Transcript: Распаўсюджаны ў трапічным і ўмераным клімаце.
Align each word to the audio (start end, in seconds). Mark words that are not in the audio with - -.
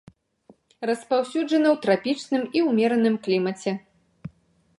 Распаўсюджаны 0.89 1.67
ў 1.75 1.77
трапічным 1.83 2.43
і 2.59 2.67
ўмераным 2.69 3.15
клімаце. 3.29 3.71